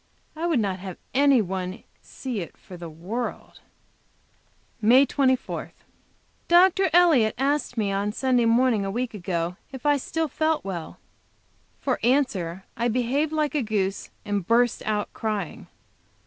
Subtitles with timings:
[0.35, 3.59] I would not have any one see it for the world.
[4.81, 5.73] MAY 24.
[6.47, 6.89] Dr.
[6.91, 10.97] Elliott asked me on Sunday morning a week ago if I still felt well.
[11.79, 15.67] For answer I behaved like a goose, and burst out crying.